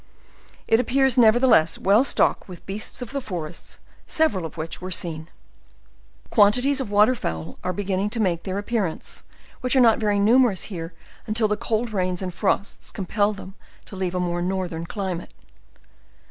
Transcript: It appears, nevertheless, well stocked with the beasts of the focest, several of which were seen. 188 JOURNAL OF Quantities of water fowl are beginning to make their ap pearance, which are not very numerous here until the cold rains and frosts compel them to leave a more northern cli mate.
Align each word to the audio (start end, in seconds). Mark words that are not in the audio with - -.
It 0.67 0.79
appears, 0.79 1.15
nevertheless, 1.15 1.77
well 1.77 2.03
stocked 2.03 2.47
with 2.49 2.57
the 2.61 2.65
beasts 2.65 3.03
of 3.03 3.11
the 3.11 3.21
focest, 3.21 3.77
several 4.07 4.47
of 4.47 4.57
which 4.57 4.81
were 4.81 4.89
seen. 4.89 5.29
188 6.33 6.33
JOURNAL 6.33 6.33
OF 6.33 6.35
Quantities 6.35 6.81
of 6.81 6.89
water 6.89 7.13
fowl 7.13 7.59
are 7.63 7.71
beginning 7.71 8.09
to 8.09 8.19
make 8.19 8.41
their 8.41 8.57
ap 8.57 8.65
pearance, 8.65 9.21
which 9.61 9.75
are 9.75 9.79
not 9.79 9.99
very 9.99 10.17
numerous 10.17 10.63
here 10.73 10.93
until 11.27 11.47
the 11.47 11.55
cold 11.55 11.93
rains 11.93 12.23
and 12.23 12.33
frosts 12.33 12.89
compel 12.89 13.31
them 13.31 13.53
to 13.85 13.95
leave 13.95 14.15
a 14.15 14.19
more 14.19 14.41
northern 14.41 14.87
cli 14.87 15.13
mate. 15.13 15.33